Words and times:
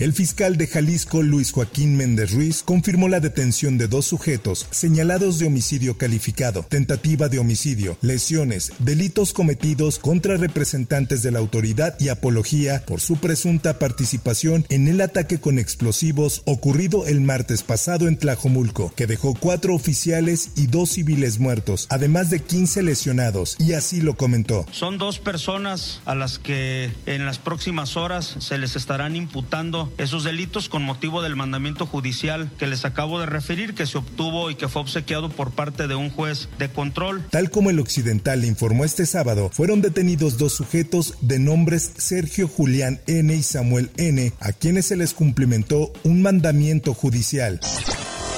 El 0.00 0.12
fiscal 0.12 0.56
de 0.56 0.66
Jalisco, 0.66 1.22
Luis 1.22 1.52
Joaquín 1.52 1.96
Méndez 1.96 2.32
Ruiz, 2.32 2.64
confirmó 2.64 3.08
la 3.08 3.20
detención 3.20 3.78
de 3.78 3.86
dos 3.86 4.06
sujetos 4.06 4.66
señalados 4.72 5.38
de 5.38 5.46
homicidio 5.46 5.96
calificado, 5.96 6.64
tentativa 6.64 7.28
de 7.28 7.38
homicidio, 7.38 7.96
lesiones, 8.00 8.72
delitos 8.80 9.32
cometidos 9.32 10.00
contra 10.00 10.36
representantes 10.36 11.22
de 11.22 11.30
la 11.30 11.38
autoridad 11.38 11.94
y 12.00 12.08
apología 12.08 12.84
por 12.84 13.00
su 13.00 13.18
presunta 13.18 13.78
participación 13.78 14.66
en 14.68 14.88
el 14.88 15.00
ataque 15.00 15.38
con 15.38 15.60
explosivos 15.60 16.42
ocurrido 16.44 17.06
el 17.06 17.20
martes 17.20 17.62
pasado 17.62 18.08
en 18.08 18.18
Tlajomulco, 18.18 18.92
que 18.96 19.06
dejó 19.06 19.34
cuatro 19.34 19.76
oficiales 19.76 20.50
y 20.56 20.66
dos 20.66 20.90
civiles 20.90 21.38
muertos, 21.38 21.86
además 21.88 22.30
de 22.30 22.42
15 22.42 22.82
lesionados, 22.82 23.54
y 23.60 23.74
así 23.74 24.00
lo 24.00 24.16
comentó. 24.16 24.66
Son 24.72 24.98
dos 24.98 25.20
personas 25.20 26.00
a 26.04 26.16
las 26.16 26.40
que 26.40 26.90
en 27.06 27.26
las 27.26 27.38
próximas 27.38 27.96
horas 27.96 28.34
se 28.40 28.58
les 28.58 28.74
estarán 28.74 29.14
imputando 29.14 29.83
esos 29.98 30.24
delitos 30.24 30.68
con 30.68 30.82
motivo 30.82 31.22
del 31.22 31.36
mandamiento 31.36 31.86
judicial 31.86 32.50
que 32.58 32.66
les 32.66 32.84
acabo 32.84 33.20
de 33.20 33.26
referir, 33.26 33.74
que 33.74 33.86
se 33.86 33.98
obtuvo 33.98 34.50
y 34.50 34.54
que 34.54 34.68
fue 34.68 34.82
obsequiado 34.82 35.28
por 35.28 35.50
parte 35.50 35.88
de 35.88 35.94
un 35.94 36.10
juez 36.10 36.48
de 36.58 36.68
control. 36.68 37.24
Tal 37.30 37.50
como 37.50 37.70
el 37.70 37.80
Occidental 37.80 38.44
informó 38.44 38.84
este 38.84 39.06
sábado, 39.06 39.50
fueron 39.52 39.82
detenidos 39.82 40.38
dos 40.38 40.54
sujetos 40.54 41.14
de 41.20 41.38
nombres 41.38 41.92
Sergio 41.96 42.48
Julián 42.48 43.00
N 43.06 43.34
y 43.34 43.42
Samuel 43.42 43.90
N, 43.96 44.32
a 44.40 44.52
quienes 44.52 44.86
se 44.86 44.96
les 44.96 45.14
cumplimentó 45.14 45.92
un 46.02 46.22
mandamiento 46.22 46.94
judicial. 46.94 47.60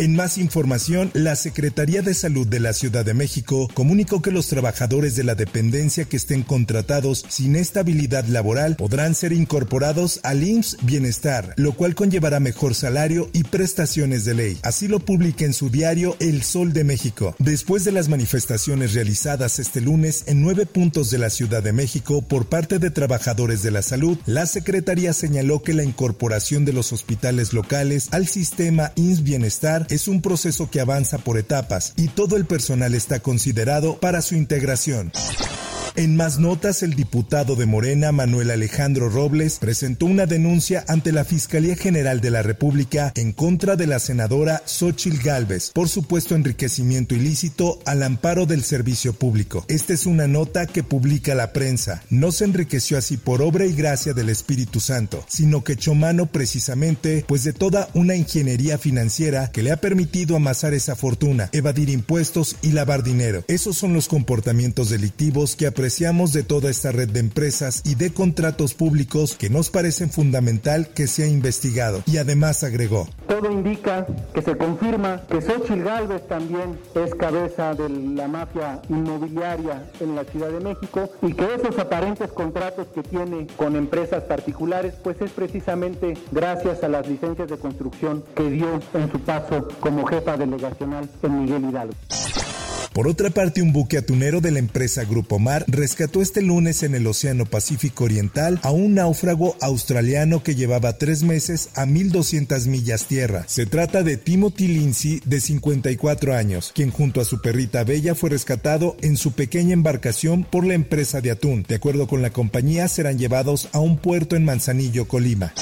En 0.00 0.14
más 0.14 0.38
información, 0.38 1.10
la 1.12 1.34
Secretaría 1.34 2.02
de 2.02 2.14
Salud 2.14 2.46
de 2.46 2.60
la 2.60 2.72
Ciudad 2.72 3.04
de 3.04 3.14
México 3.14 3.68
comunicó 3.74 4.22
que 4.22 4.30
los 4.30 4.46
trabajadores 4.46 5.16
de 5.16 5.24
la 5.24 5.34
dependencia 5.34 6.04
que 6.04 6.16
estén 6.16 6.44
contratados 6.44 7.24
sin 7.28 7.56
estabilidad 7.56 8.24
laboral 8.26 8.76
podrán 8.76 9.16
ser 9.16 9.32
incorporados 9.32 10.20
al 10.22 10.44
IMSS 10.44 10.76
Bienestar, 10.82 11.52
lo 11.56 11.72
cual 11.72 11.96
conllevará 11.96 12.38
mejor 12.38 12.76
salario 12.76 13.28
y 13.32 13.42
prestaciones 13.42 14.24
de 14.24 14.34
ley. 14.34 14.58
Así 14.62 14.86
lo 14.86 15.00
publica 15.00 15.44
en 15.44 15.52
su 15.52 15.68
diario 15.68 16.16
El 16.20 16.44
Sol 16.44 16.72
de 16.72 16.84
México. 16.84 17.34
Después 17.40 17.82
de 17.82 17.90
las 17.90 18.08
manifestaciones 18.08 18.94
realizadas 18.94 19.58
este 19.58 19.80
lunes 19.80 20.22
en 20.28 20.40
nueve 20.42 20.64
puntos 20.66 21.10
de 21.10 21.18
la 21.18 21.28
Ciudad 21.28 21.64
de 21.64 21.72
México 21.72 22.22
por 22.22 22.46
parte 22.46 22.78
de 22.78 22.92
trabajadores 22.92 23.64
de 23.64 23.72
la 23.72 23.82
salud, 23.82 24.16
la 24.26 24.46
Secretaría 24.46 25.12
señaló 25.12 25.64
que 25.64 25.74
la 25.74 25.82
incorporación 25.82 26.64
de 26.64 26.72
los 26.72 26.92
hospitales 26.92 27.52
locales 27.52 28.06
al 28.12 28.28
sistema 28.28 28.92
IMSS 28.94 29.24
Bienestar 29.24 29.87
es 29.90 30.08
un 30.08 30.22
proceso 30.22 30.70
que 30.70 30.80
avanza 30.80 31.18
por 31.18 31.38
etapas 31.38 31.92
y 31.96 32.08
todo 32.08 32.36
el 32.36 32.46
personal 32.46 32.94
está 32.94 33.20
considerado 33.20 33.98
para 33.98 34.22
su 34.22 34.34
integración. 34.34 35.12
En 35.98 36.14
más 36.14 36.38
notas, 36.38 36.84
el 36.84 36.94
diputado 36.94 37.56
de 37.56 37.66
Morena, 37.66 38.12
Manuel 38.12 38.52
Alejandro 38.52 39.08
Robles, 39.08 39.58
presentó 39.58 40.06
una 40.06 40.26
denuncia 40.26 40.84
ante 40.86 41.10
la 41.10 41.24
Fiscalía 41.24 41.74
General 41.74 42.20
de 42.20 42.30
la 42.30 42.40
República 42.44 43.10
en 43.16 43.32
contra 43.32 43.74
de 43.74 43.88
la 43.88 43.98
senadora 43.98 44.62
Xochil 44.64 45.18
Gálvez 45.18 45.72
por 45.74 45.88
supuesto 45.88 46.36
enriquecimiento 46.36 47.16
ilícito 47.16 47.80
al 47.84 48.04
amparo 48.04 48.46
del 48.46 48.62
servicio 48.62 49.12
público. 49.12 49.64
Esta 49.66 49.92
es 49.92 50.06
una 50.06 50.28
nota 50.28 50.66
que 50.66 50.84
publica 50.84 51.34
la 51.34 51.52
prensa. 51.52 52.04
No 52.10 52.30
se 52.30 52.44
enriqueció 52.44 52.96
así 52.96 53.16
por 53.16 53.42
obra 53.42 53.66
y 53.66 53.72
gracia 53.72 54.14
del 54.14 54.28
Espíritu 54.28 54.78
Santo, 54.78 55.24
sino 55.26 55.64
que 55.64 55.72
echó 55.72 55.96
mano 55.96 56.26
precisamente 56.26 57.24
pues 57.26 57.42
de 57.42 57.52
toda 57.52 57.88
una 57.94 58.14
ingeniería 58.14 58.78
financiera 58.78 59.50
que 59.50 59.64
le 59.64 59.72
ha 59.72 59.80
permitido 59.80 60.36
amasar 60.36 60.74
esa 60.74 60.94
fortuna, 60.94 61.50
evadir 61.50 61.88
impuestos 61.88 62.54
y 62.62 62.70
lavar 62.70 63.02
dinero. 63.02 63.42
Esos 63.48 63.76
son 63.76 63.94
los 63.94 64.06
comportamientos 64.06 64.90
delictivos 64.90 65.56
que 65.56 65.66
apreciamos 65.88 66.34
de 66.34 66.42
toda 66.42 66.68
esta 66.68 66.92
red 66.92 67.08
de 67.08 67.20
empresas 67.20 67.80
y 67.82 67.94
de 67.94 68.12
contratos 68.12 68.74
públicos 68.74 69.34
que 69.34 69.48
nos 69.48 69.70
parecen 69.70 70.10
fundamental 70.10 70.88
que 70.88 71.06
sea 71.06 71.26
investigado. 71.26 72.02
Y 72.04 72.18
además 72.18 72.62
agregó. 72.62 73.08
Todo 73.26 73.50
indica 73.50 74.06
que 74.34 74.42
se 74.42 74.54
confirma 74.54 75.22
que 75.30 75.40
Xochitl 75.40 75.82
Galvez 75.82 76.28
también 76.28 76.78
es 76.94 77.14
cabeza 77.14 77.74
de 77.74 77.88
la 77.88 78.28
mafia 78.28 78.82
inmobiliaria 78.90 79.90
en 79.98 80.14
la 80.14 80.24
Ciudad 80.24 80.50
de 80.50 80.60
México 80.60 81.08
y 81.22 81.32
que 81.32 81.54
esos 81.54 81.78
aparentes 81.78 82.30
contratos 82.32 82.88
que 82.94 83.02
tiene 83.02 83.46
con 83.56 83.74
empresas 83.74 84.24
particulares 84.24 84.92
pues 85.02 85.18
es 85.22 85.30
precisamente 85.30 86.18
gracias 86.32 86.84
a 86.84 86.88
las 86.88 87.08
licencias 87.08 87.48
de 87.48 87.56
construcción 87.56 88.22
que 88.36 88.50
dio 88.50 88.78
en 88.92 89.10
su 89.10 89.18
paso 89.20 89.68
como 89.80 90.04
jefa 90.04 90.36
delegacional 90.36 91.08
en 91.22 91.44
Miguel 91.44 91.64
Hidalgo. 91.64 91.94
Por 92.98 93.06
otra 93.06 93.30
parte, 93.30 93.62
un 93.62 93.72
buque 93.72 93.96
atunero 93.96 94.40
de 94.40 94.50
la 94.50 94.58
empresa 94.58 95.04
Grupo 95.04 95.38
Mar 95.38 95.64
rescató 95.68 96.20
este 96.20 96.42
lunes 96.42 96.82
en 96.82 96.96
el 96.96 97.06
Océano 97.06 97.46
Pacífico 97.46 98.02
Oriental 98.02 98.58
a 98.64 98.72
un 98.72 98.94
náufrago 98.94 99.54
australiano 99.60 100.42
que 100.42 100.56
llevaba 100.56 100.98
tres 100.98 101.22
meses 101.22 101.68
a 101.76 101.86
1.200 101.86 102.66
millas 102.66 103.04
tierra. 103.04 103.44
Se 103.46 103.66
trata 103.66 104.02
de 104.02 104.16
Timothy 104.16 104.66
Lindsay, 104.66 105.22
de 105.24 105.40
54 105.40 106.34
años, 106.34 106.72
quien 106.74 106.90
junto 106.90 107.20
a 107.20 107.24
su 107.24 107.40
perrita 107.40 107.84
Bella 107.84 108.16
fue 108.16 108.30
rescatado 108.30 108.96
en 109.00 109.16
su 109.16 109.30
pequeña 109.30 109.74
embarcación 109.74 110.42
por 110.42 110.66
la 110.66 110.74
empresa 110.74 111.20
de 111.20 111.30
atún. 111.30 111.64
De 111.68 111.76
acuerdo 111.76 112.08
con 112.08 112.20
la 112.20 112.30
compañía, 112.30 112.88
serán 112.88 113.16
llevados 113.16 113.68
a 113.70 113.78
un 113.78 113.98
puerto 113.98 114.34
en 114.34 114.44
Manzanillo, 114.44 115.06
Colima. 115.06 115.54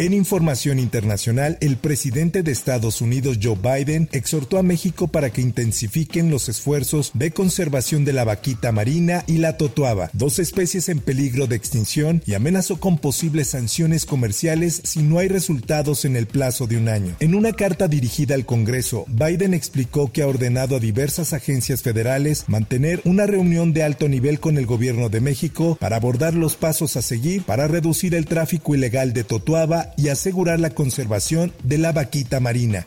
En 0.00 0.12
información 0.12 0.78
internacional, 0.78 1.58
el 1.60 1.76
presidente 1.76 2.44
de 2.44 2.52
Estados 2.52 3.00
Unidos, 3.00 3.40
Joe 3.42 3.56
Biden, 3.60 4.08
exhortó 4.12 4.58
a 4.58 4.62
México 4.62 5.08
para 5.08 5.30
que 5.30 5.40
intensifiquen 5.40 6.30
los 6.30 6.48
esfuerzos 6.48 7.10
de 7.14 7.32
conservación 7.32 8.04
de 8.04 8.12
la 8.12 8.22
vaquita 8.22 8.70
marina 8.70 9.24
y 9.26 9.38
la 9.38 9.56
totuaba, 9.56 10.08
dos 10.12 10.38
especies 10.38 10.88
en 10.88 11.00
peligro 11.00 11.48
de 11.48 11.56
extinción, 11.56 12.22
y 12.26 12.34
amenazó 12.34 12.78
con 12.78 12.98
posibles 12.98 13.48
sanciones 13.48 14.06
comerciales 14.06 14.82
si 14.84 15.02
no 15.02 15.18
hay 15.18 15.26
resultados 15.26 16.04
en 16.04 16.14
el 16.14 16.28
plazo 16.28 16.68
de 16.68 16.76
un 16.76 16.88
año. 16.88 17.16
En 17.18 17.34
una 17.34 17.52
carta 17.54 17.88
dirigida 17.88 18.36
al 18.36 18.46
Congreso, 18.46 19.04
Biden 19.08 19.52
explicó 19.52 20.12
que 20.12 20.22
ha 20.22 20.28
ordenado 20.28 20.76
a 20.76 20.78
diversas 20.78 21.32
agencias 21.32 21.82
federales 21.82 22.44
mantener 22.46 23.00
una 23.04 23.26
reunión 23.26 23.72
de 23.72 23.82
alto 23.82 24.08
nivel 24.08 24.38
con 24.38 24.58
el 24.58 24.66
gobierno 24.66 25.08
de 25.08 25.20
México 25.20 25.76
para 25.80 25.96
abordar 25.96 26.34
los 26.34 26.54
pasos 26.54 26.96
a 26.96 27.02
seguir 27.02 27.42
para 27.42 27.66
reducir 27.66 28.14
el 28.14 28.26
tráfico 28.26 28.76
ilegal 28.76 29.12
de 29.12 29.24
totuaba 29.24 29.87
y 29.96 30.08
asegurar 30.08 30.60
la 30.60 30.70
conservación 30.70 31.52
de 31.62 31.78
la 31.78 31.92
vaquita 31.92 32.40
marina. 32.40 32.86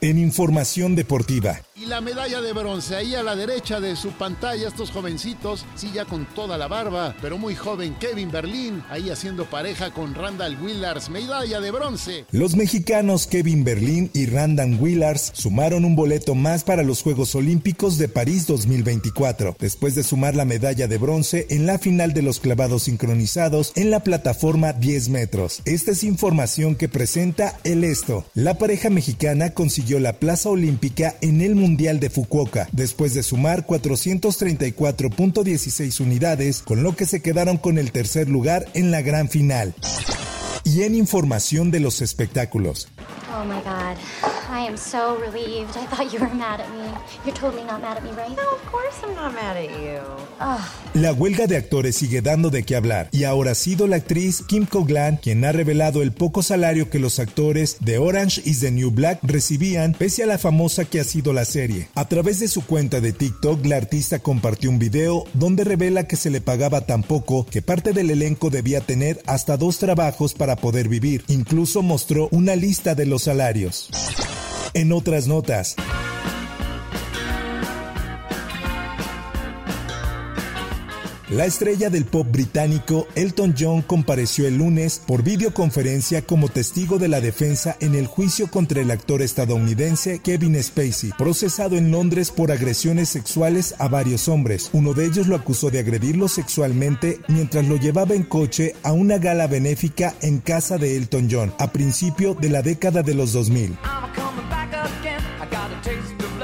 En 0.00 0.18
información 0.18 0.94
deportiva. 0.96 1.60
La 1.94 2.00
medalla 2.00 2.40
de 2.40 2.52
bronce 2.52 2.96
ahí 2.96 3.14
a 3.14 3.22
la 3.22 3.36
derecha 3.36 3.78
de 3.78 3.94
su 3.94 4.10
pantalla, 4.10 4.66
estos 4.66 4.90
jovencitos, 4.90 5.64
sí 5.76 5.92
ya 5.94 6.04
con 6.04 6.26
toda 6.26 6.58
la 6.58 6.66
barba, 6.66 7.14
pero 7.22 7.38
muy 7.38 7.54
joven 7.54 7.94
Kevin 8.00 8.32
Berlín, 8.32 8.82
ahí 8.90 9.10
haciendo 9.10 9.44
pareja 9.44 9.92
con 9.92 10.12
Randall 10.12 10.60
Willars, 10.60 11.08
medalla 11.08 11.60
de 11.60 11.70
bronce. 11.70 12.24
Los 12.32 12.56
mexicanos 12.56 13.28
Kevin 13.28 13.62
Berlín 13.62 14.10
y 14.12 14.26
Randall 14.26 14.76
Willars 14.80 15.30
sumaron 15.34 15.84
un 15.84 15.94
boleto 15.94 16.34
más 16.34 16.64
para 16.64 16.82
los 16.82 17.00
Juegos 17.00 17.32
Olímpicos 17.36 17.96
de 17.96 18.08
París 18.08 18.48
2024, 18.48 19.54
después 19.60 19.94
de 19.94 20.02
sumar 20.02 20.34
la 20.34 20.44
medalla 20.44 20.88
de 20.88 20.98
bronce 20.98 21.46
en 21.50 21.64
la 21.64 21.78
final 21.78 22.12
de 22.12 22.22
los 22.22 22.40
clavados 22.40 22.82
sincronizados 22.82 23.70
en 23.76 23.92
la 23.92 24.00
plataforma 24.00 24.72
10 24.72 25.10
metros. 25.10 25.62
Esta 25.64 25.92
es 25.92 26.02
información 26.02 26.74
que 26.74 26.88
presenta 26.88 27.60
el 27.62 27.84
esto. 27.84 28.24
La 28.34 28.58
pareja 28.58 28.90
mexicana 28.90 29.50
consiguió 29.50 30.00
la 30.00 30.14
plaza 30.14 30.48
olímpica 30.48 31.14
en 31.20 31.40
el 31.40 31.54
Mundial 31.54 31.83
de 31.84 32.08
Fukuoka, 32.08 32.66
después 32.72 33.12
de 33.12 33.22
sumar 33.22 33.66
434.16 33.66 36.00
unidades, 36.00 36.62
con 36.62 36.82
lo 36.82 36.96
que 36.96 37.04
se 37.04 37.20
quedaron 37.20 37.58
con 37.58 37.76
el 37.76 37.92
tercer 37.92 38.30
lugar 38.30 38.64
en 38.72 38.90
la 38.90 39.02
gran 39.02 39.28
final. 39.28 39.74
Y 40.64 40.84
en 40.84 40.94
información 40.94 41.70
de 41.70 41.80
los 41.80 42.00
espectáculos. 42.00 42.88
Oh 43.30 43.44
my 43.44 43.56
God. 43.56 43.98
I 44.54 44.68
am 44.68 44.76
so 44.76 45.16
relieved. 45.16 45.76
I 45.76 45.84
thought 45.86 46.12
you 46.12 46.20
were 46.20 46.32
mad 46.32 46.60
at 46.60 46.70
me. 46.70 46.86
You're 47.24 47.34
totally 47.34 47.64
not 47.64 47.82
mad 47.82 47.96
at 47.96 48.04
me, 48.04 48.10
right? 48.12 48.30
No, 48.36 48.52
of 48.54 48.64
course 48.70 49.02
I'm 49.02 49.12
not 49.16 49.34
mad 49.34 49.56
at 49.56 49.68
you. 49.82 49.98
La 50.94 51.12
huelga 51.12 51.48
de 51.48 51.56
actores 51.56 51.96
sigue 51.96 52.22
dando 52.22 52.50
de 52.50 52.62
qué 52.62 52.76
hablar 52.76 53.08
y 53.10 53.24
ahora 53.24 53.50
ha 53.50 53.54
sido 53.56 53.88
la 53.88 53.96
actriz 53.96 54.44
Kim 54.46 54.64
Koglan 54.64 55.16
quien 55.16 55.44
ha 55.44 55.50
revelado 55.50 56.02
el 56.02 56.12
poco 56.12 56.40
salario 56.44 56.88
que 56.88 57.00
los 57.00 57.18
actores 57.18 57.78
de 57.80 57.98
Orange 57.98 58.42
is 58.44 58.60
the 58.60 58.70
New 58.70 58.92
Black 58.92 59.18
recibían 59.24 59.92
pese 59.92 60.22
a 60.22 60.26
la 60.26 60.38
famosa 60.38 60.84
que 60.84 61.00
ha 61.00 61.04
sido 61.04 61.32
la 61.32 61.44
serie. 61.44 61.88
A 61.96 62.06
través 62.06 62.38
de 62.38 62.46
su 62.46 62.64
cuenta 62.64 63.00
de 63.00 63.12
TikTok, 63.12 63.66
la 63.66 63.76
artista 63.76 64.20
compartió 64.20 64.70
un 64.70 64.78
video 64.78 65.24
donde 65.34 65.64
revela 65.64 66.06
que 66.06 66.14
se 66.14 66.30
le 66.30 66.40
pagaba 66.40 66.82
tan 66.82 67.02
poco 67.02 67.44
que 67.44 67.60
parte 67.60 67.92
del 67.92 68.10
elenco 68.10 68.50
debía 68.50 68.80
tener 68.80 69.20
hasta 69.26 69.56
dos 69.56 69.78
trabajos 69.78 70.32
para 70.32 70.54
poder 70.54 70.88
vivir. 70.88 71.24
Incluso 71.26 71.82
mostró 71.82 72.28
una 72.30 72.54
lista 72.54 72.94
de 72.94 73.06
los 73.06 73.24
salarios. 73.24 73.90
En 74.74 74.92
otras 74.92 75.28
notas, 75.28 75.76
La 81.34 81.46
estrella 81.46 81.90
del 81.90 82.04
pop 82.04 82.28
británico 82.30 83.08
Elton 83.16 83.56
John 83.58 83.82
compareció 83.82 84.46
el 84.46 84.58
lunes 84.58 85.02
por 85.04 85.24
videoconferencia 85.24 86.22
como 86.22 86.48
testigo 86.48 86.98
de 86.98 87.08
la 87.08 87.20
defensa 87.20 87.76
en 87.80 87.96
el 87.96 88.06
juicio 88.06 88.48
contra 88.48 88.80
el 88.80 88.92
actor 88.92 89.20
estadounidense 89.20 90.20
Kevin 90.20 90.62
Spacey, 90.62 91.10
procesado 91.18 91.76
en 91.76 91.90
Londres 91.90 92.30
por 92.30 92.52
agresiones 92.52 93.08
sexuales 93.08 93.74
a 93.80 93.88
varios 93.88 94.28
hombres. 94.28 94.70
Uno 94.72 94.94
de 94.94 95.06
ellos 95.06 95.26
lo 95.26 95.34
acusó 95.34 95.70
de 95.70 95.80
agredirlo 95.80 96.28
sexualmente 96.28 97.18
mientras 97.26 97.66
lo 97.66 97.78
llevaba 97.78 98.14
en 98.14 98.22
coche 98.22 98.76
a 98.84 98.92
una 98.92 99.18
gala 99.18 99.48
benéfica 99.48 100.14
en 100.22 100.38
casa 100.38 100.78
de 100.78 100.96
Elton 100.96 101.26
John 101.28 101.52
a 101.58 101.72
principio 101.72 102.34
de 102.34 102.50
la 102.50 102.62
década 102.62 103.02
de 103.02 103.14
los 103.14 103.32
2000. 103.32 103.76